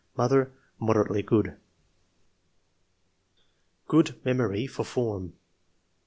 [0.17, 1.57] Mother— Moderately good."
[3.87, 5.33] Good memory for form.
[5.35, 5.37] I.